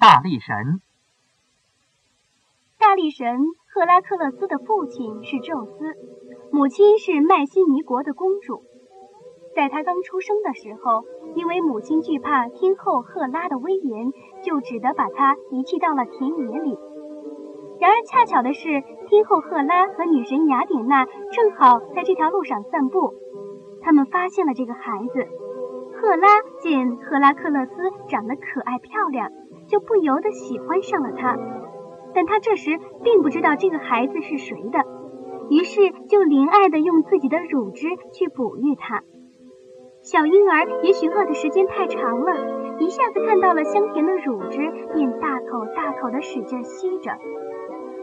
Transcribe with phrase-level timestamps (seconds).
[0.00, 0.80] 大力神。
[2.78, 3.36] 大力神
[3.68, 5.94] 赫拉克勒斯的父亲是宙斯，
[6.50, 8.62] 母亲是麦西尼国的公主。
[9.54, 14.10] 在他刚出生的时候，因为母亲惧怕天后赫拉的威严，
[14.42, 16.78] 就只得把他遗弃到了田野里。
[17.78, 23.12] 然而恰巧的是，天后赫拉和女神雅典娜正好在这条路上散步，
[23.82, 25.28] 他们发现了这个孩子。
[25.92, 27.72] 赫拉见赫拉克勒斯
[28.08, 29.30] 长得可爱漂亮，
[29.70, 31.38] 就不由得喜欢上了他。
[32.12, 34.80] 但他这时并不知道这个孩子是谁的，
[35.48, 39.02] 于是就怜爱地用自己的乳汁去哺育他。
[40.02, 44.58] 小婴儿也许饿的时间太长了，一下子看到了香甜的乳汁，
[44.94, 47.12] 便大口大口地使劲吸着。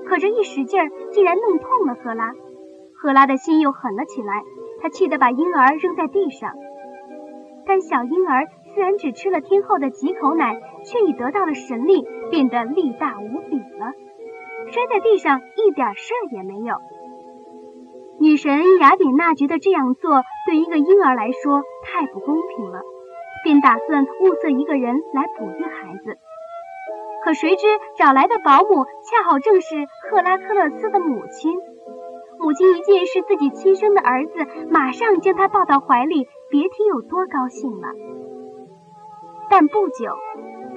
[0.05, 0.79] 可这一使劲，
[1.11, 2.33] 竟然弄痛了赫拉。
[2.95, 4.43] 赫拉的心又狠了起来，
[4.79, 6.53] 她气得把婴儿扔在地上。
[7.65, 8.45] 但小婴儿
[8.77, 13.91] 虽然只吃了天后的几口奶，却已得到了神力，变得力大无比了，
[14.67, 16.75] 摔在地上一点事儿也没有。
[18.19, 22.81] 女神雅典娜觉得这样做对一个婴儿来说太不公平了，
[23.43, 26.19] 便打算物色一个人来哺育孩子。
[27.23, 27.65] 可谁知
[27.97, 31.57] 找来的保姆恰好正是赫拉克勒斯的母亲。
[32.39, 37.87] 母亲一见是自己亲生的儿子，马上将他抱到怀里，别提有多高兴了。
[39.49, 40.11] 但不久，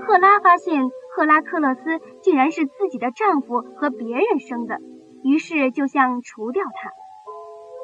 [0.06, 1.80] 赫拉发现赫拉克勒斯
[2.22, 4.78] 竟然是自己的丈夫和别人生的，
[5.22, 6.90] 于是就想除掉他。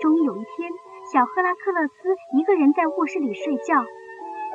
[0.00, 0.70] 终于有一天，
[1.12, 1.94] 小赫拉克勒斯
[2.38, 3.84] 一个人在卧室里睡觉，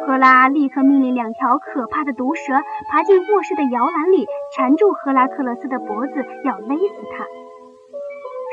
[0.05, 2.53] 赫拉立刻命令两条可怕的毒蛇
[2.89, 7.25] 爬进卧室的摇篮里，缠住赫拉克勒斯的脖子，要勒死他。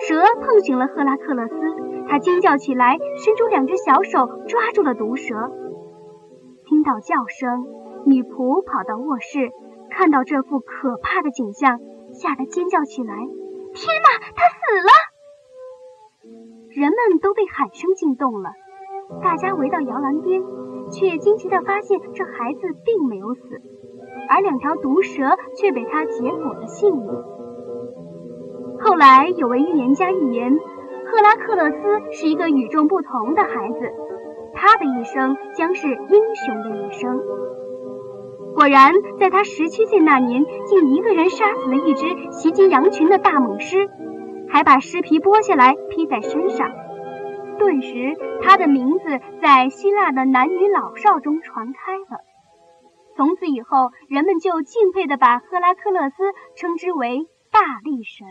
[0.07, 1.55] 蛇碰醒了赫拉克勒斯，
[2.09, 5.51] 他惊叫起来，伸出两只小手抓住了毒蛇。
[6.69, 7.65] 听到叫声，
[8.05, 9.53] 女仆跑到卧室，
[9.89, 11.81] 看到这副可怕的景象，
[12.13, 13.15] 吓得尖叫起来
[13.73, 14.91] ：“天哪，他死了！”
[16.77, 18.51] 人们都被喊声惊动了，
[19.23, 20.43] 大家围到摇篮边，
[20.93, 23.41] 却惊奇地发现这孩子并没有死，
[24.29, 27.09] 而两条毒蛇却被他结果了性命。
[28.81, 30.53] 后来有位预言家预言，
[31.07, 33.91] 赫拉克勒斯是一个与众不同的孩子，
[34.55, 37.21] 他的一生将是英雄的一生。
[38.55, 43.89] 果然，在他十七岁那年，竟一个人杀死了一只袭击羊群的大猛狮。
[44.51, 46.71] 还把尸皮剥下来披在身上，
[47.59, 52.21] 顿时他的名字在希腊的男女老少中传开了。
[53.15, 56.17] 从此以后，人们就敬佩地把赫拉克勒斯
[56.57, 58.27] 称之为大力神。